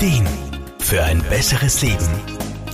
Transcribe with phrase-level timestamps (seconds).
[0.00, 0.26] Ideen
[0.78, 2.08] für ein besseres Leben.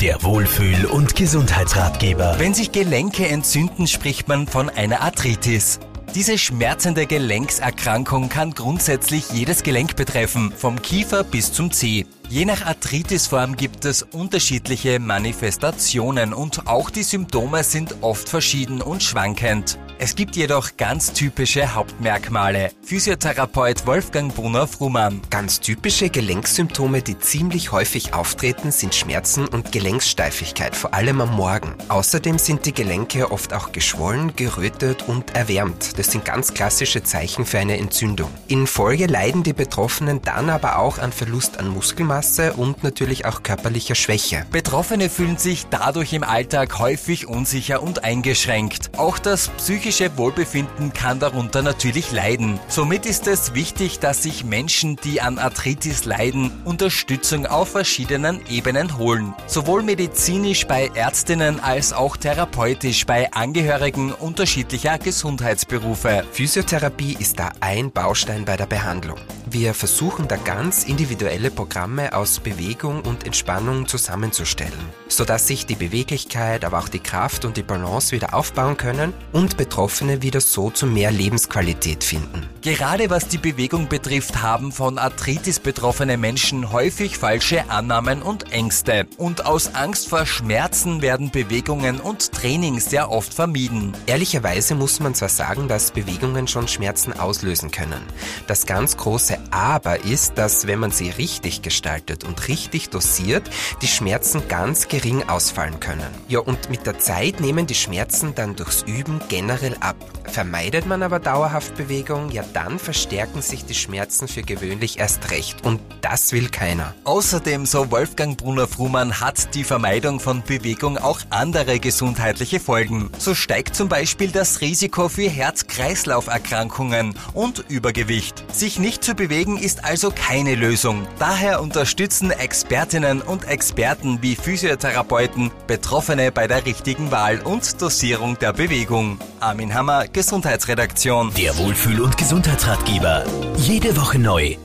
[0.00, 2.36] Der Wohlfühl- und Gesundheitsratgeber.
[2.38, 5.80] Wenn sich Gelenke entzünden, spricht man von einer Arthritis.
[6.14, 12.06] Diese schmerzende Gelenkserkrankung kann grundsätzlich jedes Gelenk betreffen, vom Kiefer bis zum Zeh.
[12.28, 19.02] Je nach Arthritisform gibt es unterschiedliche Manifestationen und auch die Symptome sind oft verschieden und
[19.02, 19.80] schwankend.
[19.98, 22.70] Es gibt jedoch ganz typische Hauptmerkmale.
[22.82, 25.22] Physiotherapeut Wolfgang Brunner-Frumann.
[25.30, 31.74] Ganz typische Gelenksymptome, die ziemlich häufig auftreten, sind Schmerzen und Gelenkssteifigkeit, vor allem am Morgen.
[31.88, 35.98] Außerdem sind die Gelenke oft auch geschwollen, gerötet und erwärmt.
[35.98, 38.28] Das sind ganz klassische Zeichen für eine Entzündung.
[38.48, 43.42] In Folge leiden die Betroffenen dann aber auch an Verlust an Muskelmasse und natürlich auch
[43.42, 44.44] körperlicher Schwäche.
[44.50, 48.90] Betroffene fühlen sich dadurch im Alltag häufig unsicher und eingeschränkt.
[48.98, 52.58] Auch das psychische psychische Wohlbefinden kann darunter natürlich leiden.
[52.66, 58.98] Somit ist es wichtig, dass sich Menschen, die an Arthritis leiden, Unterstützung auf verschiedenen Ebenen
[58.98, 59.32] holen.
[59.46, 66.24] Sowohl medizinisch bei Ärztinnen als auch therapeutisch bei Angehörigen unterschiedlicher Gesundheitsberufe.
[66.32, 69.18] Physiotherapie ist da ein Baustein bei der Behandlung.
[69.48, 74.72] Wir versuchen da ganz individuelle Programme aus Bewegung und Entspannung zusammenzustellen,
[75.06, 79.56] sodass sich die Beweglichkeit, aber auch die Kraft und die Balance wieder aufbauen können und
[79.56, 82.48] Betroffene wieder so zu mehr Lebensqualität finden.
[82.60, 89.06] Gerade was die Bewegung betrifft, haben von Arthritis betroffene Menschen häufig falsche Annahmen und Ängste.
[89.16, 93.92] Und aus Angst vor Schmerzen werden Bewegungen und Training sehr oft vermieden.
[94.06, 98.02] Ehrlicherweise muss man zwar sagen, dass Bewegungen schon Schmerzen auslösen können.
[98.48, 103.48] Das ganz große Aber ist, dass wenn man sie richtig gestaltet und richtig dosiert,
[103.82, 106.06] die Schmerzen ganz gering ausfallen können.
[106.28, 109.96] Ja, und mit der Zeit nehmen die Schmerzen dann durchs Üben generell ab.
[110.30, 115.64] Vermeidet man aber dauerhaft Bewegung, ja dann verstärken sich die Schmerzen für gewöhnlich erst recht.
[115.64, 116.94] Und das will keiner.
[117.04, 123.10] Außerdem, so Wolfgang Brunner-Frumann, hat die Vermeidung von Bewegung auch andere gesundheitliche Folgen.
[123.18, 128.44] So steigt zum Beispiel das Risiko für Herz-Kreislauf-Erkrankungen und Übergewicht.
[128.52, 131.06] Sich nicht zu bewegen ist also keine Lösung.
[131.18, 138.52] Daher unterstützen Expertinnen und Experten wie Physiotherapeuten Betroffene bei der richtigen Wahl und Dosierung der
[138.52, 139.18] Bewegung.
[139.40, 141.32] Armin Hammer, Gesundheitsredaktion.
[141.34, 143.24] Der Wohlfühl- und Gesundheitsratgeber.
[143.56, 144.56] Jede Woche neu